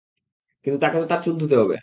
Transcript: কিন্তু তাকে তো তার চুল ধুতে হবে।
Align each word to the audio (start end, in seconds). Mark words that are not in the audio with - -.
কিন্তু 0.65 0.77
তাকে 0.79 0.97
তো 1.01 1.05
তার 1.07 1.19
চুল 1.25 1.35
ধুতে 1.41 1.55
হবে। 1.57 1.75